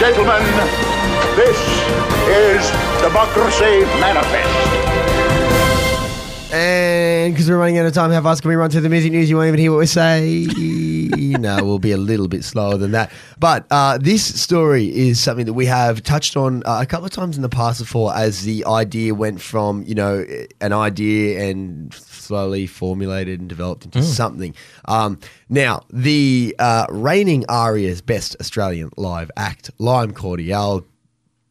gentlemen, 0.00 0.42
this 1.36 1.58
is 2.26 2.70
Democracy 3.02 3.84
Manifest. 4.00 4.89
And 6.52 7.32
because 7.32 7.48
we're 7.48 7.58
running 7.58 7.78
out 7.78 7.86
of 7.86 7.92
time, 7.92 8.10
how 8.10 8.20
fast 8.22 8.42
can 8.42 8.48
we 8.48 8.56
run 8.56 8.70
through 8.70 8.80
the 8.80 8.88
music 8.88 9.12
news? 9.12 9.30
You 9.30 9.36
won't 9.36 9.48
even 9.48 9.60
hear 9.60 9.70
what 9.70 9.78
we 9.78 9.86
say. 9.86 10.48
no, 11.38 11.64
we'll 11.64 11.78
be 11.78 11.92
a 11.92 11.96
little 11.96 12.26
bit 12.26 12.42
slower 12.42 12.76
than 12.76 12.90
that. 12.90 13.12
But 13.38 13.66
uh, 13.70 13.98
this 13.98 14.40
story 14.40 14.86
is 14.86 15.20
something 15.20 15.46
that 15.46 15.52
we 15.52 15.66
have 15.66 16.02
touched 16.02 16.36
on 16.36 16.64
uh, 16.66 16.80
a 16.82 16.86
couple 16.86 17.06
of 17.06 17.12
times 17.12 17.36
in 17.36 17.42
the 17.42 17.48
past 17.48 17.80
before, 17.80 18.12
as 18.16 18.42
the 18.42 18.64
idea 18.64 19.14
went 19.14 19.40
from 19.40 19.84
you 19.84 19.94
know 19.94 20.26
an 20.60 20.72
idea 20.72 21.48
and 21.48 21.94
slowly 21.94 22.66
formulated 22.66 23.38
and 23.38 23.48
developed 23.48 23.84
into 23.84 24.02
something. 24.02 24.52
Um, 24.86 25.20
now, 25.48 25.84
the 25.90 26.56
uh, 26.58 26.86
reigning 26.90 27.44
ARIA's 27.48 28.00
Best 28.00 28.36
Australian 28.40 28.90
Live 28.96 29.30
Act, 29.36 29.70
Lime 29.78 30.12
Cordiale, 30.12 30.84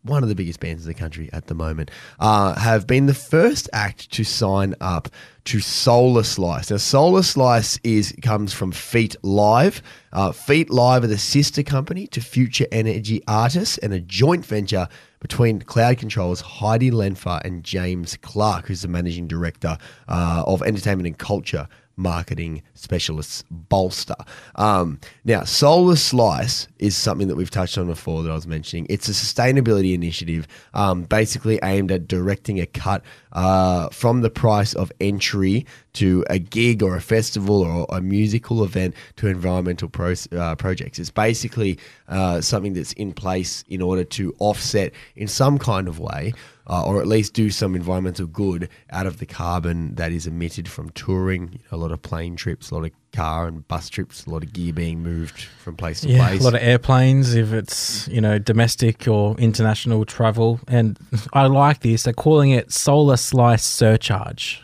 one 0.09 0.23
of 0.23 0.30
the 0.30 0.36
biggest 0.36 0.59
bands 0.59 0.86
in 0.86 0.88
the 0.88 0.98
country 0.98 1.30
at 1.31 1.48
the 1.48 1.55
moment, 1.55 1.91
uh, 2.20 2.58
have 2.59 2.88
been 2.88 3.05
the 3.05 3.13
first 3.13 3.70
act 3.73 4.12
to 4.12 4.23
sign 4.23 4.76
up 4.81 5.09
to 5.45 5.59
Solar 5.59 6.23
Slice. 6.23 6.70
Now, 6.70 6.77
Solar 6.77 7.23
Slice 7.23 7.80
is 7.84 8.14
comes 8.22 8.53
from 8.53 8.72
FEAT 8.72 9.16
Live. 9.23 9.81
Uh, 10.12 10.31
FEAT 10.31 10.70
Live 10.70 11.03
are 11.03 11.08
the 11.08 11.17
sister 11.17 11.64
company 11.64 12.08
to 12.08 12.22
Future 12.22 12.67
Energy 12.72 13.23
Artists 13.27 13.77
and 13.80 13.94
a 13.94 14.00
joint 14.00 14.45
venture 14.45 14.88
between 15.20 15.59
Cloud 15.62 15.98
Control's 15.98 16.41
Heidi 16.41 16.91
Lenffer, 16.91 17.41
and 17.44 17.64
James 17.64 18.16
Clark, 18.17 18.67
who's 18.67 18.81
the 18.81 18.88
managing 18.88 19.28
director 19.28 19.78
uh, 20.08 20.44
of 20.48 20.62
entertainment 20.64 21.08
and 21.08 21.17
culture 21.17 21.67
marketing 21.99 22.63
specialists 22.73 23.44
bolster. 23.52 24.16
Um, 24.55 24.99
now, 25.26 25.44
Solar 25.44 25.98
Slice 25.98 26.67
is 26.80 26.95
something 26.95 27.27
that 27.27 27.35
we've 27.35 27.52
touched 27.52 27.77
on 27.77 27.88
before 27.88 28.23
that 28.23 28.31
I 28.31 28.35
was 28.35 28.48
mentioning. 28.48 28.88
It's 28.89 29.09
a 29.09 29.12
sustainability 29.12 29.94
initiative 29.94 30.48
um, 30.73 31.03
basically 31.03 31.59
aimed 31.61 31.92
at 31.92 32.08
directing 32.08 32.59
a 32.59 32.66
cut 32.66 33.03
uh, 33.33 33.89
from 33.89 34.22
the 34.22 34.30
price 34.30 34.73
of 34.73 34.92
entry 35.00 35.66
to 35.94 36.23
a 36.30 36.39
gig 36.39 36.81
or 36.81 36.95
a 36.95 37.02
festival 37.02 37.61
or 37.61 37.86
a 37.89 38.02
musical 38.02 38.64
event 38.64 38.95
to 39.17 39.27
environmental 39.27 39.89
pro- 39.89 40.16
uh, 40.31 40.55
projects. 40.55 41.00
It's 41.00 41.11
basically 41.11 41.77
uh, 42.08 42.42
something 42.42 42.73
that's 42.73 42.94
in 42.94 43.11
place 43.11 43.64
in 43.67 43.81
order 43.81 44.05
to 44.05 44.33
offset 44.39 44.94
in 45.16 45.27
some 45.27 45.59
kind 45.59 45.88
of 45.88 46.00
way 46.00 46.33
uh, 46.70 46.84
or 46.86 47.02
at 47.02 47.08
least 47.08 47.34
do 47.34 47.50
some 47.50 47.75
environmental 47.75 48.28
good 48.28 48.70
out 48.92 49.08
of 49.08 49.17
the 49.20 49.25
carbon 49.25 49.95
that 49.95 50.12
is 50.12 50.28
emitted 50.28 50.67
from 50.67 50.89
touring. 50.92 51.50
You 51.53 51.59
know, 51.72 51.78
a 51.78 51.80
lot 51.80 51.92
of 51.92 52.02
plane 52.02 52.36
trips, 52.36 52.70
a 52.72 52.76
lot 52.76 52.86
of 52.86 52.92
car 53.11 53.48
and 53.48 53.67
bus 53.67 53.89
trips, 53.89 54.26
a 54.26 54.30
lot 54.30 54.44
of 54.44 54.53
gear 54.53 54.72
being 54.72 55.02
moved 55.02 55.42
from 55.42 55.76
place 55.76 56.02
to 56.02 56.09
Yeah, 56.09 56.28
place. 56.28 56.42
a 56.42 56.44
lot 56.44 56.53
of 56.53 56.61
airplanes 56.61 57.34
if 57.36 57.52
it's 57.52 58.08
you 58.08 58.22
know 58.22 58.38
domestic 58.39 59.08
or 59.08 59.36
international 59.38 60.06
travel, 60.06 60.59
and 60.67 60.98
I 61.34 61.48
like 61.48 61.80
this. 61.81 62.03
They're 62.03 62.14
calling 62.14 62.52
it 62.52 62.72
solar 62.72 63.17
slice 63.17 63.64
surcharge. 63.66 64.64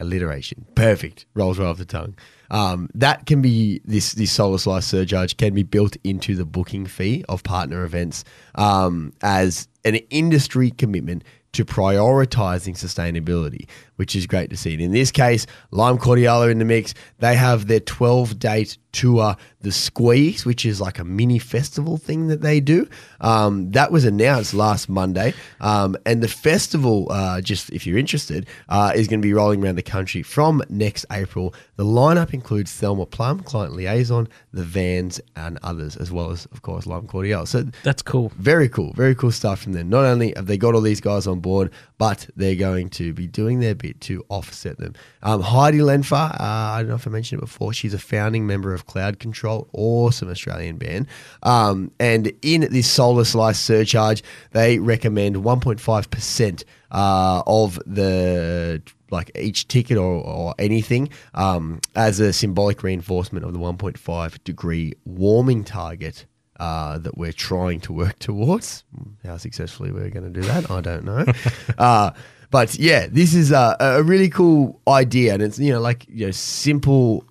alliteration. 0.00 0.66
Perfect. 0.74 1.26
Rolls 1.34 1.58
right 1.58 1.66
off 1.66 1.78
the 1.78 1.84
tongue. 1.84 2.16
Um, 2.50 2.88
that 2.94 3.26
can 3.26 3.42
be 3.42 3.80
this 3.84 4.12
this 4.14 4.32
solar 4.32 4.56
slice 4.58 4.86
surcharge 4.86 5.36
can 5.36 5.52
be 5.54 5.62
built 5.64 5.96
into 6.02 6.34
the 6.34 6.46
booking 6.46 6.86
fee 6.86 7.22
of 7.28 7.42
partner 7.42 7.84
events 7.84 8.24
um, 8.54 9.12
as 9.20 9.68
an 9.94 10.02
industry 10.10 10.70
commitment 10.70 11.24
to 11.52 11.64
prioritizing 11.64 12.76
sustainability, 12.76 13.68
which 13.98 14.14
is 14.14 14.26
great 14.26 14.48
to 14.50 14.56
see. 14.56 14.72
And 14.74 14.82
in 14.82 14.92
this 14.92 15.10
case, 15.10 15.46
Lime 15.72 15.98
Cordiale 15.98 16.44
are 16.44 16.50
in 16.50 16.58
the 16.58 16.64
mix. 16.64 16.94
They 17.18 17.34
have 17.34 17.66
their 17.66 17.80
12 17.80 18.38
date 18.38 18.78
tour, 18.92 19.36
The 19.60 19.72
Squeeze, 19.72 20.46
which 20.46 20.64
is 20.64 20.80
like 20.80 20.98
a 20.98 21.04
mini 21.04 21.38
festival 21.38 21.96
thing 21.96 22.28
that 22.28 22.40
they 22.40 22.60
do. 22.60 22.88
Um, 23.20 23.70
that 23.72 23.90
was 23.92 24.04
announced 24.04 24.54
last 24.54 24.88
Monday. 24.88 25.34
Um, 25.60 25.96
and 26.06 26.22
the 26.22 26.28
festival, 26.28 27.08
uh, 27.10 27.40
just 27.40 27.70
if 27.70 27.86
you're 27.86 27.98
interested, 27.98 28.46
uh, 28.68 28.92
is 28.94 29.08
going 29.08 29.20
to 29.20 29.26
be 29.26 29.34
rolling 29.34 29.62
around 29.64 29.76
the 29.76 29.82
country 29.82 30.22
from 30.22 30.62
next 30.68 31.04
April. 31.12 31.54
The 31.76 31.84
lineup 31.84 32.32
includes 32.32 32.72
Thelma 32.72 33.06
Plum, 33.06 33.40
Client 33.40 33.74
Liaison, 33.74 34.28
The 34.52 34.62
Vanns, 34.62 35.20
and 35.36 35.58
others, 35.62 35.96
as 35.96 36.10
well 36.12 36.30
as, 36.30 36.46
of 36.46 36.62
course, 36.62 36.86
Lime 36.86 37.06
Cordiale. 37.06 37.46
So 37.46 37.64
That's 37.82 38.02
cool. 38.02 38.32
very 38.36 38.68
cool, 38.68 38.92
very 38.94 39.14
cool 39.14 39.32
stuff 39.32 39.60
from 39.60 39.72
them. 39.72 39.88
Not 39.88 40.04
only 40.04 40.32
have 40.36 40.46
they 40.46 40.56
got 40.56 40.74
all 40.74 40.80
these 40.80 41.00
guys 41.00 41.26
on 41.26 41.40
board, 41.40 41.70
but 41.98 42.28
they're 42.36 42.54
going 42.54 42.90
to 42.90 43.12
be 43.12 43.26
doing 43.26 43.60
their 43.60 43.74
bit 43.74 43.87
to 43.94 44.24
offset 44.28 44.78
them. 44.78 44.94
Um, 45.22 45.40
Heidi 45.40 45.78
Lenffer, 45.78 46.14
uh, 46.14 46.36
I 46.40 46.78
don't 46.80 46.88
know 46.88 46.94
if 46.94 47.06
I 47.06 47.10
mentioned 47.10 47.40
it 47.40 47.44
before, 47.44 47.72
she's 47.72 47.94
a 47.94 47.98
founding 47.98 48.46
member 48.46 48.74
of 48.74 48.86
Cloud 48.86 49.18
Control, 49.18 49.68
awesome 49.72 50.30
Australian 50.30 50.76
band. 50.76 51.06
Um, 51.42 51.90
and 51.98 52.32
in 52.42 52.62
this 52.70 52.90
Solar 52.90 53.24
Slice 53.24 53.58
surcharge, 53.58 54.22
they 54.52 54.78
recommend 54.78 55.36
1.5% 55.36 56.64
uh, 56.90 57.42
of 57.46 57.78
the 57.86 58.82
like 59.10 59.30
each 59.34 59.68
ticket 59.68 59.96
or, 59.96 60.22
or 60.22 60.54
anything 60.58 61.08
um, 61.34 61.80
as 61.94 62.20
a 62.20 62.32
symbolic 62.32 62.82
reinforcement 62.82 63.44
of 63.44 63.52
the 63.52 63.58
1.5 63.58 64.44
degree 64.44 64.92
warming 65.04 65.64
target 65.64 66.26
uh, 66.60 66.98
that 66.98 67.16
we're 67.16 67.32
trying 67.32 67.80
to 67.80 67.92
work 67.92 68.18
towards. 68.18 68.84
How 69.24 69.36
successfully 69.36 69.92
we're 69.92 70.10
going 70.10 70.32
to 70.32 70.40
do 70.40 70.46
that, 70.46 70.70
I 70.70 70.80
don't 70.80 71.04
know. 71.04 71.24
uh, 71.78 72.10
but 72.50 72.74
yeah, 72.76 73.06
this 73.10 73.34
is 73.34 73.52
a, 73.52 73.76
a 73.80 74.02
really 74.02 74.28
cool 74.28 74.80
idea, 74.88 75.34
and 75.34 75.42
it's 75.42 75.58
you 75.58 75.72
know 75.72 75.80
like 75.80 76.06
you 76.08 76.26
know 76.26 76.32
simple 76.32 77.24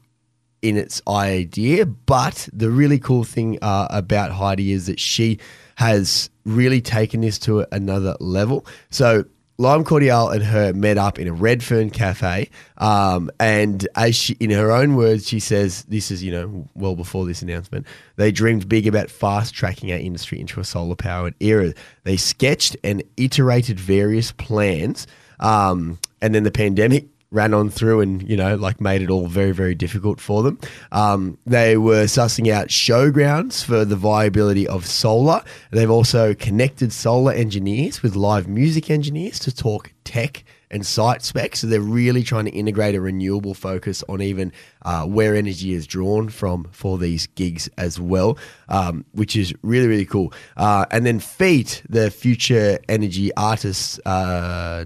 in 0.62 0.78
its 0.78 1.02
idea, 1.08 1.86
but 1.86 2.50
the 2.52 2.70
really 2.70 3.00
cool 3.00 3.24
thing 3.24 3.60
uh, 3.62 3.88
about 3.90 4.32
Heidi 4.32 4.72
is 4.72 4.88
that 4.88 5.00
she 5.00 5.40
has 5.76 6.30
really 6.46 6.82
taken 6.82 7.22
this 7.22 7.38
to 7.40 7.66
another 7.72 8.16
level. 8.20 8.66
So 8.90 9.26
Lime 9.59 9.84
Cordiale 9.84 10.29
and 10.29 10.44
her 10.44 10.72
met 10.72 11.00
up 11.00 11.18
in 11.18 11.28
a 11.28 11.34
Redfern 11.34 11.90
cafe, 11.90 12.50
um, 12.78 13.31
and 13.40 13.88
as 13.95 14.16
she, 14.16 14.38
in 14.40 14.51
her 14.51 14.72
own 14.72 14.95
words, 14.95 15.28
she 15.28 15.40
says, 15.40 15.84
"This 15.88 16.12
is 16.12 16.23
you 16.23 16.31
know 16.31 16.68
well 16.75 16.95
before 16.95 17.25
this 17.25 17.41
announcement. 17.41 17.88
They 18.18 18.31
dreamed 18.31 18.69
big 18.69 18.85
about 18.85 19.09
fast 19.09 19.56
tracking 19.56 19.91
our 19.91 19.97
industry 19.97 20.40
into 20.40 20.59
a 20.59 20.63
solar 20.63 20.95
powered 20.95 21.34
era. 21.40 21.73
They 22.03 22.18
sketched 22.18 22.78
and 22.84 23.01
iterated 23.18 23.79
various 23.79 24.31
plans, 24.31 25.07
um, 25.40 25.97
and 26.22 26.35
then 26.35 26.44
the 26.44 26.51
pandemic." 26.51 27.07
Ran 27.32 27.54
on 27.54 27.70
through 27.70 28.02
and 28.02 28.28
you 28.28 28.38
know 28.38 28.56
like 28.56 28.80
made 28.80 29.02
it 29.02 29.10
all 29.10 29.28
very 29.28 29.52
very 29.52 29.76
difficult 29.76 30.20
for 30.22 30.44
them. 30.44 30.60
Um, 30.92 31.38
they 31.46 31.78
were 31.78 32.06
sussing 32.06 32.52
out 32.52 32.68
showgrounds 32.68 33.64
for 33.64 33.84
the 33.84 33.96
viability 33.96 34.68
of 34.68 34.86
solar. 34.86 35.44
They've 35.72 35.92
also 35.92 36.34
connected 36.34 36.94
solar 36.94 37.34
engineers 37.34 38.02
with 38.02 38.16
live 38.16 38.48
music 38.48 38.90
engineers 38.90 39.40
to 39.40 39.54
talk 39.54 39.94
tech 40.04 40.44
and 40.70 40.86
site 40.86 41.22
specs 41.22 41.60
so 41.60 41.68
they're 41.68 41.80
really 41.80 42.24
trying 42.24 42.46
to 42.46 42.52
integrate 42.52 42.96
a 42.96 43.02
renewable 43.02 43.54
focus 43.54 44.04
on 44.10 44.22
even 44.22 44.52
uh, 44.84 45.06
where 45.06 45.36
energy 45.36 45.74
is 45.74 45.88
drawn 45.88 46.30
from 46.30 46.68
for 46.72 46.98
these 46.98 47.28
gigs 47.28 47.70
as 47.78 48.00
well 48.00 48.38
um, 48.70 49.06
which 49.12 49.36
is 49.36 49.54
really 49.62 49.88
really 49.88 50.06
cool. 50.06 50.34
Uh, 50.56 50.86
and 50.92 51.06
then 51.06 51.20
FEAT 51.20 51.84
the 51.90 52.12
future 52.12 52.80
energy 52.90 53.34
artists 53.36 54.00
uh, 54.06 54.86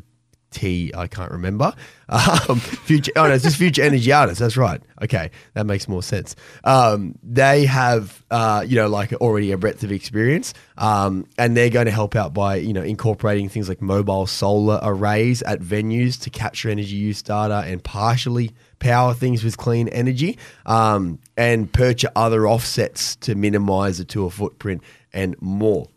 T, 0.51 0.91
I 0.95 1.07
can't 1.07 1.31
remember. 1.31 1.73
Um, 2.11 2.59
future, 2.59 3.13
oh 3.15 3.25
no, 3.25 3.35
it's 3.35 3.45
just 3.45 3.55
Future 3.55 3.83
Energy 3.83 4.11
Artists. 4.11 4.41
That's 4.41 4.57
right. 4.57 4.81
Okay, 5.01 5.31
that 5.53 5.65
makes 5.65 5.87
more 5.87 6.03
sense. 6.03 6.35
Um, 6.65 7.17
they 7.23 7.65
have, 7.65 8.25
uh, 8.29 8.65
you 8.67 8.75
know, 8.75 8.89
like 8.89 9.13
already 9.13 9.53
a 9.53 9.57
breadth 9.57 9.81
of 9.83 9.93
experience, 9.93 10.53
um, 10.77 11.25
and 11.37 11.55
they're 11.55 11.69
going 11.69 11.85
to 11.85 11.91
help 11.91 12.17
out 12.17 12.33
by, 12.33 12.57
you 12.57 12.73
know, 12.73 12.81
incorporating 12.81 13.47
things 13.47 13.69
like 13.69 13.81
mobile 13.81 14.27
solar 14.27 14.77
arrays 14.83 15.41
at 15.43 15.61
venues 15.61 16.19
to 16.23 16.29
capture 16.29 16.69
energy 16.69 16.97
use 16.97 17.21
data 17.21 17.63
and 17.65 17.81
partially 17.81 18.51
power 18.79 19.13
things 19.13 19.41
with 19.41 19.55
clean 19.55 19.87
energy, 19.87 20.37
um, 20.65 21.17
and 21.37 21.71
purchase 21.71 22.11
other 22.17 22.45
offsets 22.45 23.15
to 23.17 23.35
minimize 23.35 23.99
the 23.99 24.03
tour 24.03 24.29
footprint 24.29 24.83
and 25.13 25.41
more. 25.41 25.87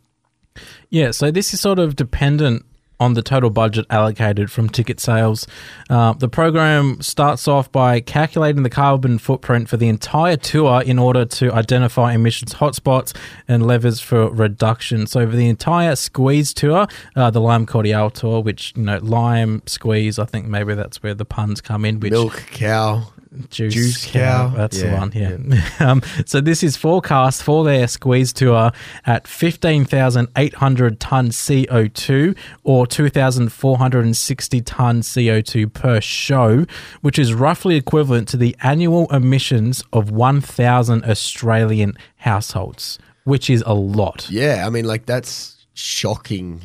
Yeah, 0.91 1.11
so 1.11 1.33
this 1.33 1.53
is 1.53 1.61
sort 1.61 1.81
of 1.81 1.97
dependent 1.97 2.65
on 3.05 3.15
the 3.15 3.23
total 3.23 3.51
budget 3.51 3.85
allocated 3.91 4.51
from 4.51 4.69
ticket 4.69 4.99
sales. 4.99 5.47
Uh, 5.91 6.15
the 6.15 6.29
program 6.29 7.01
starts 7.03 7.47
off 7.47 7.71
by 7.71 8.01
calculating 8.01 8.63
the 8.63 8.71
carbon 8.71 9.19
footprint 9.19 9.69
for 9.69 9.77
the 9.77 9.89
entire 9.89 10.37
tour 10.37 10.83
in 10.83 10.99
order 10.99 11.25
to 11.25 11.53
identify 11.53 12.15
emissions 12.15 12.55
hotspots 12.55 13.15
and 13.47 13.67
levers 13.67 14.01
for 14.01 14.31
reduction. 14.31 15.07
So, 15.07 15.29
for 15.29 15.37
the 15.37 15.49
entire 15.49 15.97
squeeze 15.97 16.55
tour, 16.55 16.87
uh, 17.15 17.31
the 17.31 17.41
Lime 17.41 17.67
Cordiale 17.67 18.11
tour, 18.11 18.43
which, 18.43 18.73
you 18.75 18.85
know, 18.85 18.99
lime 18.99 19.63
squeeze, 19.67 20.19
I 20.19 20.25
think 20.25 20.47
maybe 20.47 20.75
that's 20.75 21.03
where 21.03 21.15
the 21.15 21.27
puns 21.27 21.61
come 21.61 21.85
in, 21.85 22.01
which 22.01 22.13
Milk 22.13 22.45
cow. 22.51 23.13
Juice, 23.51 23.75
Juice 23.75 24.07
cow. 24.07 24.49
cow. 24.51 24.57
That's 24.57 24.79
the 24.81 24.87
Yeah, 24.87 24.99
one. 25.01 25.13
Yeah. 25.15 25.69
um, 25.91 26.03
so 26.27 26.41
this 26.41 26.63
is 26.63 26.77
forecast 26.77 27.43
for 27.43 27.65
their 27.65 27.89
squeeze 27.89 28.33
tour 28.33 28.71
at 29.07 29.27
fifteen 29.27 29.85
thousand 29.85 30.29
eight 30.37 30.55
hundred 30.55 31.01
ton 31.01 31.31
CO 31.33 31.89
two 31.89 32.35
or 32.63 32.87
two 32.87 33.09
thousand 33.09 33.53
four 33.53 33.79
hundred 33.79 34.05
and 34.05 34.17
sixty 34.17 34.61
ton 34.61 35.03
CO 35.03 35.41
two 35.41 35.69
per 35.69 36.01
show, 36.01 36.65
which 37.01 37.19
is 37.19 37.35
roughly 37.35 37.77
equivalent 37.77 38.29
to 38.29 38.37
the 38.37 38.57
annual 38.63 39.07
emissions 39.13 39.83
of 39.93 40.11
one 40.11 40.41
thousand 40.41 41.05
Australian 41.05 41.95
households. 42.19 42.99
which 43.25 43.49
is 43.51 43.63
a 43.67 43.75
lot. 43.75 44.29
Yeah, 44.31 44.65
I 44.67 44.71
mean, 44.71 44.85
like 44.85 45.07
that's 45.07 45.67
shocking 45.75 46.61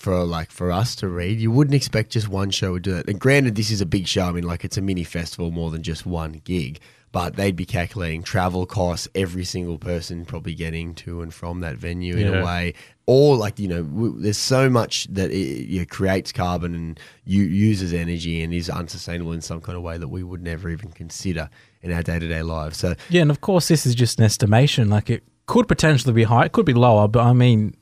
for 0.00 0.24
like 0.24 0.50
for 0.50 0.72
us 0.72 0.96
to 0.96 1.08
read. 1.08 1.38
You 1.40 1.50
wouldn't 1.50 1.74
expect 1.74 2.10
just 2.10 2.28
one 2.28 2.50
show 2.50 2.72
would 2.72 2.82
do 2.82 2.94
that. 2.94 3.08
And 3.08 3.20
granted, 3.20 3.54
this 3.54 3.70
is 3.70 3.80
a 3.82 3.86
big 3.86 4.06
show. 4.08 4.24
I 4.24 4.32
mean, 4.32 4.44
like 4.44 4.64
it's 4.64 4.78
a 4.78 4.80
mini 4.80 5.04
festival 5.04 5.50
more 5.50 5.70
than 5.70 5.82
just 5.82 6.06
one 6.06 6.40
gig. 6.44 6.80
But 7.12 7.34
they'd 7.34 7.56
be 7.56 7.66
calculating 7.66 8.22
travel 8.22 8.66
costs, 8.66 9.08
every 9.16 9.44
single 9.44 9.78
person 9.78 10.24
probably 10.24 10.54
getting 10.54 10.94
to 10.94 11.22
and 11.22 11.34
from 11.34 11.58
that 11.60 11.76
venue 11.76 12.14
in 12.16 12.28
Yeah. 12.28 12.40
a 12.40 12.44
way, 12.44 12.74
or 13.04 13.36
like 13.36 13.58
you 13.58 13.66
know, 13.66 13.82
w- 13.82 14.14
there's 14.20 14.38
so 14.38 14.70
much 14.70 15.06
that 15.10 15.30
it 15.32 15.66
you 15.66 15.80
know, 15.80 15.86
creates 15.90 16.30
carbon 16.30 16.72
and 16.74 17.00
you 17.24 17.42
uses 17.42 17.92
energy 17.92 18.40
and 18.42 18.54
is 18.54 18.70
unsustainable 18.70 19.32
in 19.32 19.40
some 19.40 19.60
kind 19.60 19.76
of 19.76 19.82
way 19.82 19.98
that 19.98 20.06
we 20.08 20.22
would 20.22 20.40
never 20.42 20.70
even 20.70 20.90
consider 20.92 21.50
in 21.82 21.92
our 21.92 22.02
day 22.04 22.20
to 22.20 22.28
day 22.28 22.42
lives. 22.42 22.78
So 22.78 22.94
Yeah, 23.10 23.22
and 23.22 23.30
of 23.32 23.40
course, 23.40 23.66
this 23.68 23.84
is 23.86 23.96
just 23.96 24.18
an 24.20 24.24
estimation. 24.24 24.88
Like 24.88 25.10
it 25.10 25.24
could 25.46 25.66
potentially 25.66 26.14
be 26.14 26.22
high, 26.22 26.44
it 26.44 26.52
could 26.52 26.64
be 26.66 26.74
lower, 26.74 27.08
but 27.08 27.24
I 27.26 27.32
mean, 27.32 27.74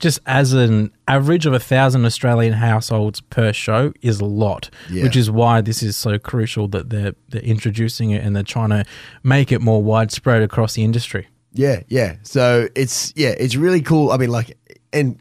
just 0.00 0.18
as 0.26 0.52
an 0.52 0.90
average 1.06 1.46
of 1.46 1.52
a 1.52 1.60
thousand 1.60 2.04
Australian 2.04 2.54
households 2.54 3.20
per 3.20 3.52
show 3.52 3.92
is 4.02 4.18
a 4.20 4.24
lot, 4.24 4.70
Yeah. 4.90 5.04
which 5.04 5.14
is 5.16 5.30
why 5.30 5.60
this 5.60 5.82
is 5.82 5.96
so 5.96 6.18
crucial 6.18 6.66
that 6.68 6.90
they're 6.90 7.14
they're 7.28 7.42
introducing 7.42 8.10
it 8.10 8.24
and 8.24 8.34
they're 8.34 8.42
trying 8.42 8.70
to 8.70 8.84
make 9.22 9.52
it 9.52 9.60
more 9.60 9.82
widespread 9.82 10.42
across 10.42 10.74
the 10.74 10.82
industry. 10.82 11.28
Yeah, 11.52 11.82
yeah. 11.88 12.16
So 12.22 12.68
it's 12.74 13.12
yeah, 13.16 13.34
it's 13.38 13.56
really 13.56 13.80
cool. 13.82 14.10
I 14.10 14.16
mean, 14.16 14.30
like, 14.30 14.56
and 14.92 15.18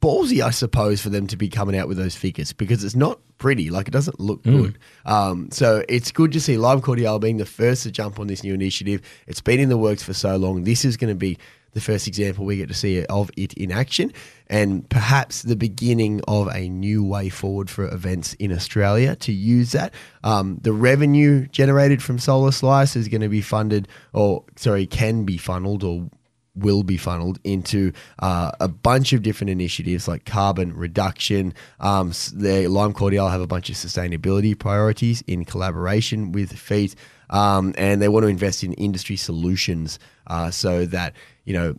ballsy, 0.00 0.42
I 0.42 0.50
suppose, 0.50 1.00
for 1.00 1.08
them 1.08 1.26
to 1.28 1.36
be 1.36 1.48
coming 1.48 1.76
out 1.76 1.88
with 1.88 1.96
those 1.96 2.14
figures 2.14 2.52
because 2.52 2.84
it's 2.84 2.94
not 2.94 3.18
pretty. 3.38 3.70
Like, 3.70 3.88
it 3.88 3.90
doesn't 3.90 4.20
look 4.20 4.42
good. 4.42 4.78
Um, 5.04 5.48
so 5.50 5.82
it's 5.88 6.12
good 6.12 6.32
to 6.32 6.40
see 6.40 6.56
Live 6.58 6.82
Cordiale 6.82 7.18
being 7.18 7.38
the 7.38 7.46
first 7.46 7.82
to 7.82 7.90
jump 7.90 8.20
on 8.20 8.26
this 8.28 8.44
new 8.44 8.54
initiative. 8.54 9.00
It's 9.26 9.40
been 9.40 9.58
in 9.60 9.68
the 9.68 9.76
works 9.78 10.02
for 10.02 10.14
so 10.14 10.36
long. 10.36 10.64
This 10.64 10.84
is 10.84 10.96
going 10.96 11.08
to 11.12 11.18
be 11.18 11.38
the 11.72 11.80
first 11.80 12.06
example 12.06 12.44
we 12.44 12.56
get 12.56 12.68
to 12.68 12.74
see 12.74 13.04
of 13.06 13.30
it 13.36 13.52
in 13.54 13.70
action, 13.70 14.12
and 14.48 14.88
perhaps 14.88 15.42
the 15.42 15.56
beginning 15.56 16.20
of 16.26 16.48
a 16.48 16.68
new 16.68 17.04
way 17.04 17.28
forward 17.28 17.68
for 17.68 17.86
events 17.92 18.34
in 18.34 18.52
Australia 18.52 19.16
to 19.16 19.32
use 19.32 19.72
that. 19.72 19.92
Um, 20.24 20.58
the 20.62 20.72
revenue 20.72 21.46
generated 21.48 22.02
from 22.02 22.18
Solar 22.18 22.52
Slice 22.52 22.96
is 22.96 23.08
going 23.08 23.20
to 23.20 23.28
be 23.28 23.42
funded, 23.42 23.88
or 24.12 24.44
sorry, 24.56 24.86
can 24.86 25.24
be 25.24 25.36
funneled 25.36 25.84
or 25.84 26.08
will 26.56 26.82
be 26.82 26.96
funneled 26.96 27.38
into 27.44 27.92
uh, 28.18 28.50
a 28.60 28.68
bunch 28.68 29.12
of 29.12 29.22
different 29.22 29.50
initiatives 29.50 30.08
like 30.08 30.24
carbon 30.24 30.74
reduction. 30.74 31.54
Um, 31.80 32.12
Lime 32.34 32.92
Cordiale 32.92 33.28
have 33.28 33.40
a 33.40 33.46
bunch 33.46 33.68
of 33.68 33.76
sustainability 33.76 34.58
priorities 34.58 35.22
in 35.26 35.44
collaboration 35.44 36.32
with 36.32 36.52
FEAT, 36.52 36.94
um, 37.30 37.74
and 37.76 38.00
they 38.00 38.08
want 38.08 38.24
to 38.24 38.28
invest 38.28 38.64
in 38.64 38.72
industry 38.74 39.16
solutions 39.16 39.98
uh, 40.26 40.50
so 40.50 40.86
that 40.86 41.14
you 41.44 41.52
know 41.52 41.76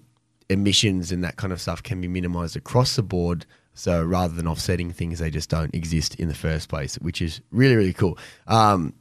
emissions 0.49 1.11
and 1.11 1.23
that 1.23 1.35
kind 1.35 1.51
of 1.51 1.59
stuff 1.59 1.83
can 1.83 1.99
be 1.99 2.07
minimized 2.07 2.55
across 2.55 2.95
the 2.95 3.03
board. 3.03 3.45
So 3.73 4.03
rather 4.03 4.33
than 4.33 4.47
offsetting 4.47 4.91
things, 4.91 5.19
they 5.19 5.29
just 5.29 5.49
don't 5.49 5.73
exist 5.75 6.15
in 6.15 6.29
the 6.29 6.33
first 6.33 6.69
place, 6.69 6.95
which 6.95 7.21
is 7.21 7.41
really 7.51 7.75
really 7.75 7.93
cool. 7.93 8.17
Um, 8.47 8.93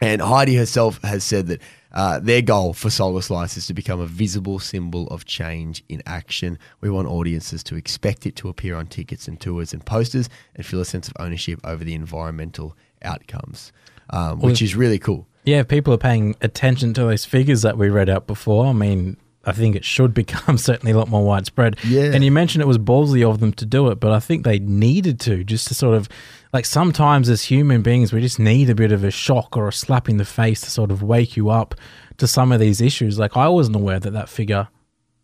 and 0.00 0.22
Heidi 0.22 0.56
herself 0.56 1.00
has 1.02 1.24
said 1.24 1.48
that 1.48 1.60
uh, 1.92 2.20
their 2.20 2.42
goal 2.42 2.72
for 2.72 2.90
Solar 2.90 3.22
Slice 3.22 3.56
is 3.56 3.66
to 3.66 3.74
become 3.74 4.00
a 4.00 4.06
visible 4.06 4.58
symbol 4.58 5.08
of 5.08 5.24
change 5.24 5.82
in 5.88 6.02
action. 6.06 6.58
We 6.80 6.90
want 6.90 7.08
audiences 7.08 7.62
to 7.64 7.76
expect 7.76 8.26
it 8.26 8.36
to 8.36 8.48
appear 8.48 8.76
on 8.76 8.86
tickets 8.86 9.26
and 9.26 9.40
tours 9.40 9.72
and 9.72 9.84
posters 9.84 10.28
and 10.54 10.64
feel 10.64 10.80
a 10.80 10.84
sense 10.84 11.08
of 11.08 11.14
ownership 11.18 11.60
over 11.64 11.82
the 11.84 11.94
environmental 11.94 12.76
outcomes, 13.02 13.72
um, 14.10 14.40
which 14.40 14.62
is 14.62 14.76
really 14.76 14.98
cool. 14.98 15.26
Yeah, 15.44 15.62
people 15.62 15.94
are 15.94 15.98
paying 15.98 16.36
attention 16.42 16.94
to 16.94 17.02
those 17.02 17.24
figures 17.24 17.62
that 17.62 17.78
we 17.78 17.88
read 17.88 18.08
out 18.08 18.26
before. 18.26 18.66
I 18.66 18.72
mean, 18.72 19.16
I 19.50 19.58
think 19.58 19.76
it 19.76 19.84
should 19.84 20.14
become 20.22 20.58
certainly 20.58 20.92
a 20.92 20.98
lot 20.98 21.08
more 21.08 21.24
widespread. 21.24 21.76
Yeah. 21.84 22.12
And 22.12 22.24
you 22.24 22.30
mentioned 22.30 22.62
it 22.62 22.66
was 22.66 22.78
ballsy 22.78 23.28
of 23.28 23.40
them 23.40 23.52
to 23.54 23.66
do 23.66 23.88
it, 23.88 24.00
but 24.00 24.12
I 24.12 24.20
think 24.20 24.44
they 24.44 24.58
needed 24.58 25.20
to 25.20 25.44
just 25.44 25.68
to 25.68 25.74
sort 25.74 25.96
of 25.96 26.08
like 26.52 26.64
sometimes 26.64 27.28
as 27.28 27.42
human 27.42 27.82
beings, 27.82 28.12
we 28.12 28.20
just 28.20 28.38
need 28.38 28.70
a 28.70 28.74
bit 28.74 28.92
of 28.92 29.04
a 29.04 29.10
shock 29.10 29.56
or 29.56 29.68
a 29.68 29.72
slap 29.72 30.08
in 30.08 30.16
the 30.16 30.24
face 30.24 30.60
to 30.62 30.70
sort 30.70 30.90
of 30.90 31.02
wake 31.02 31.36
you 31.36 31.50
up 31.50 31.74
to 32.18 32.26
some 32.26 32.52
of 32.52 32.60
these 32.60 32.80
issues. 32.80 33.18
Like 33.18 33.36
I 33.36 33.48
wasn't 33.48 33.76
aware 33.76 34.00
that 34.00 34.12
that 34.12 34.28
figure 34.28 34.68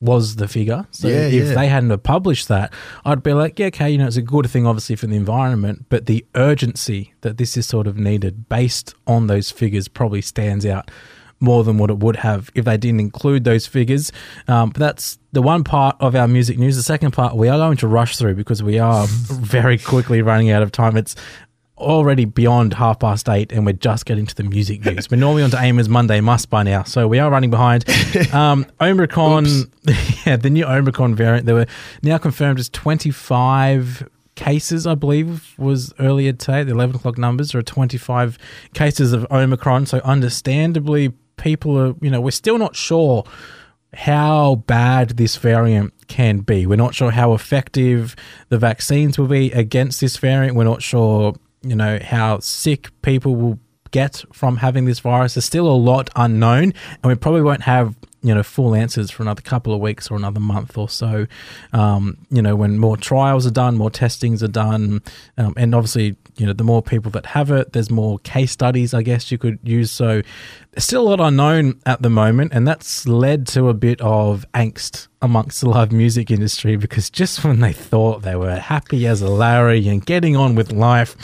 was 0.00 0.36
the 0.36 0.46
figure. 0.46 0.86
So 0.90 1.08
Yeah, 1.08 1.26
if 1.26 1.48
yeah. 1.48 1.54
they 1.54 1.68
hadn't 1.68 1.90
have 1.90 2.02
published 2.02 2.48
that, 2.48 2.72
I'd 3.04 3.22
be 3.22 3.32
like, 3.32 3.58
yeah, 3.58 3.66
okay, 3.66 3.90
you 3.90 3.98
know, 3.98 4.06
it's 4.06 4.16
a 4.16 4.22
good 4.22 4.48
thing 4.50 4.66
obviously 4.66 4.96
for 4.96 5.06
the 5.06 5.16
environment, 5.16 5.86
but 5.88 6.06
the 6.06 6.24
urgency 6.34 7.14
that 7.22 7.38
this 7.38 7.56
is 7.56 7.66
sort 7.66 7.86
of 7.86 7.96
needed 7.96 8.48
based 8.48 8.94
on 9.06 9.26
those 9.26 9.50
figures 9.50 9.88
probably 9.88 10.20
stands 10.20 10.66
out 10.66 10.90
more 11.40 11.64
than 11.64 11.78
what 11.78 11.90
it 11.90 11.98
would 11.98 12.16
have 12.16 12.50
if 12.54 12.64
they 12.64 12.76
didn't 12.76 13.00
include 13.00 13.44
those 13.44 13.66
figures. 13.66 14.10
Um, 14.48 14.70
but 14.70 14.80
that's 14.80 15.18
the 15.32 15.42
one 15.42 15.64
part 15.64 15.96
of 16.00 16.14
our 16.14 16.28
music 16.28 16.58
news. 16.58 16.76
The 16.76 16.82
second 16.82 17.12
part 17.12 17.36
we 17.36 17.48
are 17.48 17.58
going 17.58 17.76
to 17.78 17.88
rush 17.88 18.16
through 18.16 18.34
because 18.34 18.62
we 18.62 18.78
are 18.78 19.06
very 19.08 19.78
quickly 19.78 20.22
running 20.22 20.50
out 20.50 20.62
of 20.62 20.72
time. 20.72 20.96
It's 20.96 21.14
already 21.78 22.24
beyond 22.24 22.72
half 22.74 23.00
past 23.00 23.28
eight 23.28 23.52
and 23.52 23.66
we're 23.66 23.72
just 23.72 24.06
getting 24.06 24.26
to 24.26 24.34
the 24.34 24.44
music 24.44 24.84
news. 24.84 25.10
We're 25.10 25.18
normally 25.18 25.42
on 25.42 25.50
to 25.50 25.60
Amos 25.60 25.88
Monday 25.88 26.20
must 26.20 26.48
by 26.48 26.62
now, 26.62 26.84
so 26.84 27.06
we 27.06 27.18
are 27.18 27.30
running 27.30 27.50
behind. 27.50 27.84
Um, 28.32 28.66
Omicron, 28.80 29.46
yeah, 30.24 30.36
the 30.36 30.50
new 30.50 30.64
Omicron 30.64 31.14
variant, 31.14 31.46
there 31.46 31.54
were 31.54 31.66
now 32.02 32.18
confirmed 32.18 32.58
as 32.58 32.68
25 32.70 34.08
cases, 34.36 34.86
I 34.86 34.94
believe, 34.94 35.54
was 35.58 35.92
earlier 35.98 36.32
today. 36.32 36.62
The 36.64 36.72
11 36.72 36.96
o'clock 36.96 37.18
numbers 37.18 37.54
are 37.54 37.62
25 37.62 38.38
cases 38.74 39.12
of 39.12 39.26
Omicron. 39.30 39.86
So 39.86 40.00
understandably, 40.04 41.12
people 41.36 41.78
are, 41.78 41.94
you 42.00 42.10
know, 42.10 42.20
we're 42.20 42.30
still 42.30 42.58
not 42.58 42.76
sure 42.76 43.24
how 43.94 44.56
bad 44.66 45.10
this 45.10 45.36
variant 45.36 45.92
can 46.06 46.38
be. 46.38 46.66
We're 46.66 46.76
not 46.76 46.94
sure 46.94 47.10
how 47.10 47.32
effective 47.34 48.14
the 48.48 48.58
vaccines 48.58 49.18
will 49.18 49.26
be 49.26 49.52
against 49.52 50.00
this 50.00 50.16
variant. 50.16 50.56
We're 50.56 50.64
not 50.64 50.82
sure, 50.82 51.34
you 51.62 51.76
know, 51.76 51.98
how 52.02 52.40
sick 52.40 52.90
people 53.02 53.36
will 53.36 53.58
get 53.90 54.24
from 54.32 54.58
having 54.58 54.84
this 54.84 55.00
virus. 55.00 55.34
There's 55.34 55.44
still 55.44 55.68
a 55.68 55.72
lot 55.72 56.10
unknown, 56.16 56.74
and 57.02 57.04
we 57.04 57.14
probably 57.14 57.42
won't 57.42 57.62
have 57.62 57.94
you 58.26 58.34
know 58.34 58.42
full 58.42 58.74
answers 58.74 59.10
for 59.10 59.22
another 59.22 59.40
couple 59.40 59.72
of 59.72 59.80
weeks 59.80 60.10
or 60.10 60.16
another 60.16 60.40
month 60.40 60.76
or 60.76 60.88
so. 60.88 61.26
Um, 61.72 62.18
you 62.28 62.42
know, 62.42 62.56
when 62.56 62.78
more 62.78 62.96
trials 62.96 63.46
are 63.46 63.52
done, 63.52 63.76
more 63.76 63.90
testings 63.90 64.42
are 64.42 64.48
done, 64.48 65.00
um, 65.38 65.54
and 65.56 65.74
obviously, 65.74 66.16
you 66.36 66.44
know, 66.44 66.52
the 66.52 66.64
more 66.64 66.82
people 66.82 67.10
that 67.12 67.26
have 67.26 67.52
it, 67.52 67.72
there's 67.72 67.90
more 67.90 68.18
case 68.20 68.50
studies. 68.50 68.92
I 68.92 69.02
guess 69.02 69.30
you 69.30 69.38
could 69.38 69.60
use. 69.62 69.92
So 69.92 70.22
there's 70.72 70.84
still 70.84 71.02
a 71.02 71.08
lot 71.08 71.20
unknown 71.20 71.80
at 71.86 72.02
the 72.02 72.10
moment, 72.10 72.52
and 72.52 72.66
that's 72.66 73.06
led 73.06 73.46
to 73.48 73.68
a 73.68 73.74
bit 73.74 74.00
of 74.00 74.44
angst 74.54 75.06
amongst 75.22 75.60
the 75.60 75.68
live 75.68 75.92
music 75.92 76.30
industry 76.30 76.76
because 76.76 77.08
just 77.10 77.44
when 77.44 77.60
they 77.60 77.72
thought 77.72 78.22
they 78.22 78.36
were 78.36 78.56
happy 78.56 79.06
as 79.06 79.22
a 79.22 79.28
Larry 79.28 79.86
and 79.88 80.04
getting 80.04 80.34
on 80.34 80.56
with 80.56 80.72
life, 80.72 81.16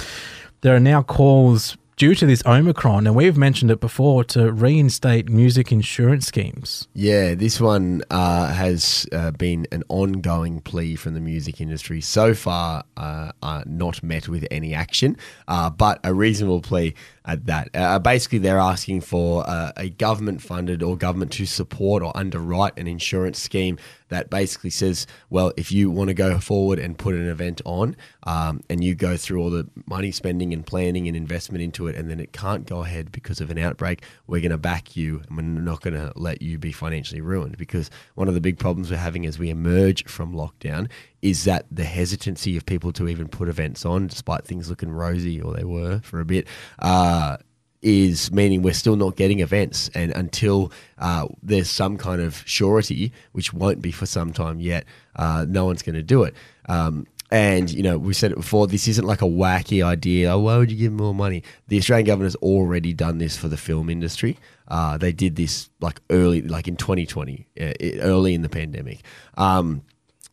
there 0.61 0.77
are 0.77 0.81
now 0.81 1.03
calls 1.03 1.77
due 2.03 2.17
to 2.17 2.27
this 2.27 2.43
Omicron, 2.45 3.07
and 3.07 3.15
we've 3.15 3.37
mentioned 3.37 3.71
it 3.71 3.79
before, 3.79 4.25
to 4.25 4.51
reinstate 4.51 5.29
music 5.29 5.71
insurance 5.71 6.27
schemes. 6.27 6.89
Yeah, 6.95 7.37
this 7.37 7.61
one 7.61 8.03
uh, 8.11 8.49
has 8.49 9.07
uh, 9.13 9.31
been 9.31 9.69
an 9.71 9.85
ongoing 9.89 10.61
plea 10.63 10.97
from 10.97 11.15
the 11.15 11.21
music 11.21 11.61
industry. 11.61 12.01
So 12.01 12.35
far, 12.35 12.83
uh, 12.97 13.31
uh, 13.41 13.63
not 13.67 14.03
met 14.03 14.27
with 14.27 14.45
any 14.51 14.75
action, 14.75 15.17
uh, 15.47 15.71
but 15.71 16.01
a 16.03 16.13
reasonable 16.13 16.61
plea 16.61 16.93
at 17.25 17.47
that. 17.47 17.71
Uh, 17.75 17.99
basically, 17.99 18.39
they're 18.39 18.59
asking 18.59 19.01
for 19.01 19.49
uh, 19.49 19.73
a 19.77 19.91
government 19.91 20.43
funded 20.43 20.83
or 20.83 20.97
government 20.97 21.33
to 21.33 21.47
support 21.47 22.03
or 22.03 22.17
underwrite 22.17 22.77
an 22.79 22.87
insurance 22.87 23.41
scheme 23.41 23.79
that 24.09 24.29
basically 24.29 24.71
says, 24.71 25.07
well, 25.31 25.53
if 25.57 25.73
you 25.73 25.91
want 25.91 26.09
to 26.09 26.15
go 26.15 26.39
forward 26.39 26.79
and 26.79 26.99
put 26.99 27.15
an 27.15 27.29
event 27.29 27.63
on 27.65 27.97
um, 28.25 28.63
and 28.69 28.85
you 28.85 28.95
go 28.95 29.17
through 29.17 29.41
all 29.41 29.51
the 29.51 29.67
money 29.87 30.11
spending 30.11 30.53
and 30.53 30.67
planning 30.67 31.09
and 31.09 31.17
investment 31.17 31.63
into 31.63 31.87
it, 31.87 31.97
and 31.97 32.11
then 32.11 32.21
it 32.21 32.33
can't 32.33 32.67
go 32.67 32.83
ahead 32.83 33.11
because 33.11 33.41
of 33.41 33.51
an 33.51 33.59
outbreak, 33.59 34.03
we're 34.27 34.41
going 34.41 34.51
to 34.51 34.59
back 34.59 34.97
you 34.97 35.23
and 35.29 35.37
we're 35.37 35.43
not 35.43 35.81
going 35.81 35.95
to 35.95 36.13
let 36.17 36.43
you 36.43 36.59
be 36.59 36.73
financially 36.73 37.21
ruined. 37.21 37.57
Because 37.57 37.91
one 38.15 38.29
of 38.29 38.35
the 38.35 38.41
big 38.41 38.59
problems 38.59 38.91
we're 38.91 38.97
having 38.99 39.25
as 39.25 39.39
we 39.39 39.49
emerge 39.49 40.05
from 40.05 40.35
lockdown 40.35 40.91
is 41.23 41.45
that 41.45 41.65
the 41.71 41.85
hesitancy 41.85 42.57
of 42.57 42.67
people 42.67 42.93
to 42.93 43.09
even 43.09 43.29
put 43.29 43.49
events 43.49 43.87
on, 43.87 44.09
despite 44.09 44.45
things 44.45 44.69
looking 44.69 44.91
rosy 44.91 45.41
or 45.41 45.55
they 45.55 45.65
were 45.65 46.01
for 46.01 46.21
a 46.21 46.25
bit, 46.25 46.47
uh, 46.81 47.37
is 47.81 48.31
meaning 48.33 48.63
we're 48.63 48.73
still 48.73 48.97
not 48.97 49.17
getting 49.17 49.41
events. 49.41 49.89
And 49.95 50.13
until 50.13 50.73
uh, 50.99 51.29
there's 51.43 51.71
some 51.71 51.97
kind 51.97 52.21
of 52.21 52.43
surety, 52.45 53.13
which 53.33 53.53
won't 53.53 53.81
be 53.81 53.93
for 53.93 54.07
some 54.07 54.33
time 54.33 54.61
yet, 54.61 54.85
uh, 55.17 55.47
no 55.49 55.65
one's 55.65 55.83
going 55.83 55.95
to 55.95 56.03
do 56.03 56.25
it. 56.25 56.35
Um, 56.69 57.07
and, 57.31 57.71
you 57.71 57.83
know, 57.83 57.97
we 57.97 58.13
said 58.13 58.33
it 58.33 58.37
before, 58.37 58.67
this 58.67 58.87
isn't 58.89 59.07
like 59.07 59.23
a 59.23 59.27
wacky 59.27 59.83
idea. 59.83 60.33
Oh, 60.33 60.41
why 60.41 60.59
would 60.59 60.71
you 60.71 60.77
give 60.77 60.93
more 60.93 61.15
money? 61.15 61.43
The 61.69 61.79
Australian 61.79 62.07
government 62.07 62.27
has 62.27 62.37
already 62.37 62.93
done 62.93 63.19
this 63.19 63.39
for 63.39 63.49
the 63.49 63.57
film 63.57 63.89
industry. 63.89 64.37
Uh, 64.69 64.99
they 64.99 65.13
did 65.13 65.37
this 65.37 65.71
like 65.81 66.01
early, 66.11 66.43
like 66.43 66.69
in 66.69 66.77
2020, 66.77 67.47
uh, 67.59 67.73
early 68.01 68.35
in 68.35 68.43
the 68.43 68.51
pandemic. 68.51 69.01
Um, 69.39 69.83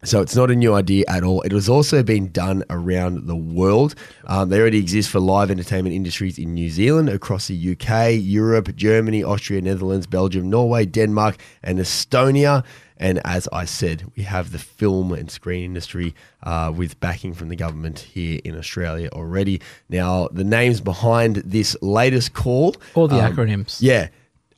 So 0.04 0.22
it's 0.22 0.36
not 0.36 0.50
a 0.50 0.56
new 0.56 0.76
idea 0.76 1.04
at 1.10 1.24
all. 1.24 1.42
It 1.42 1.52
has 1.52 1.68
also 1.68 2.04
been 2.04 2.32
done 2.32 2.64
around 2.70 3.28
the 3.28 3.36
world. 3.36 3.96
Um, 4.26 4.48
they 4.48 4.58
already 4.58 4.80
exist 4.80 5.10
for 5.10 5.20
live 5.20 5.52
entertainment 5.52 5.94
industries 5.94 6.40
in 6.40 6.54
New 6.54 6.70
Zealand, 6.70 7.10
across 7.10 7.48
the 7.48 7.72
UK, 7.72 8.12
Europe, 8.14 8.74
Germany, 8.78 9.24
Austria, 9.24 9.62
Netherlands, 9.62 10.08
Belgium, 10.08 10.50
Norway, 10.50 10.86
Denmark, 10.86 11.38
and 11.64 11.80
Estonia. 11.80 12.64
And 12.96 13.20
as 13.26 13.50
I 13.52 13.66
said, 13.66 14.10
we 14.16 14.24
have 14.24 14.54
the 14.54 14.58
film 14.58 15.12
and 15.12 15.30
screen 15.30 15.66
industry 15.66 16.16
uh, 16.44 16.72
with 16.74 16.98
backing 17.02 17.34
from 17.34 17.50
the 17.50 17.56
government 17.58 18.00
here 18.00 18.40
in 18.46 18.58
Australia 18.58 19.10
already. 19.12 19.62
Now, 19.90 20.30
the 20.32 20.46
names 20.46 20.80
behind 20.80 21.38
this 21.38 21.76
latest 21.82 22.34
call. 22.34 22.76
All 22.96 23.10
the 23.10 23.24
um, 23.24 23.34
acronyms. 23.34 23.80
Yeah. 23.82 24.08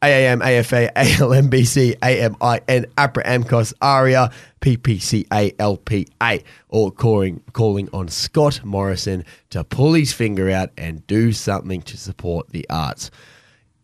AAM, 0.04 0.42
AFA, 0.42 0.92
ALMBC, 0.96 1.96
AMIN, 2.02 2.86
APRA, 2.98 3.24
AMCOS, 3.24 3.72
ARIA, 3.84 4.32
PPCA, 4.60 5.56
LPA, 5.58 6.44
all 6.70 6.90
calling, 6.90 7.44
calling 7.54 7.88
on 7.94 8.08
Scott 8.08 8.66
Morrison 8.66 9.24
to 9.52 9.64
pull 9.64 9.94
his 9.94 10.12
finger 10.12 10.50
out 10.50 10.72
and 10.76 11.06
do 11.06 11.32
something 11.32 11.84
to 11.84 11.98
support 11.98 12.50
the 12.50 12.68
arts. 12.68 13.12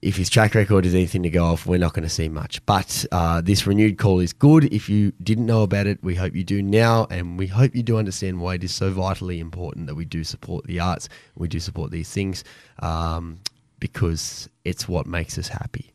If 0.02 0.16
his 0.16 0.28
track 0.28 0.56
record 0.56 0.88
is 0.88 0.96
anything 0.96 1.22
to 1.22 1.30
go 1.30 1.46
off, 1.46 1.68
we're 1.68 1.78
not 1.78 1.94
going 1.94 2.02
to 2.02 2.10
see 2.10 2.30
much. 2.30 2.66
But 2.66 3.06
uh, 3.12 3.42
this 3.42 3.68
renewed 3.68 4.00
call 4.00 4.20
is 4.20 4.34
good. 4.34 4.74
If 4.74 4.90
you 4.90 5.12
didn't 5.22 5.46
know 5.46 5.62
about 5.62 5.86
it, 5.86 6.04
we 6.04 6.16
hope 6.16 6.34
you 6.34 6.44
do 6.44 6.64
now, 6.64 7.06
and 7.12 7.38
we 7.38 7.46
hope 7.46 7.76
you 7.76 7.84
do 7.84 7.98
understand 7.98 8.42
why 8.42 8.56
it 8.56 8.64
is 8.64 8.74
so 8.74 8.90
vitally 8.90 9.40
important 9.40 9.86
that 9.86 9.96
we 9.96 10.06
do 10.06 10.24
support 10.24 10.66
the 10.66 10.80
arts, 10.80 11.10
we 11.36 11.48
do 11.48 11.60
support 11.60 11.92
these 11.92 12.10
things, 12.10 12.44
um, 12.80 13.38
because 13.80 14.50
it's 14.66 14.88
what 14.88 15.06
makes 15.06 15.38
us 15.38 15.50
happy. 15.50 15.92